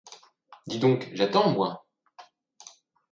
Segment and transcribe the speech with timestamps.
[0.65, 1.85] Dis donc, j'attends, moi.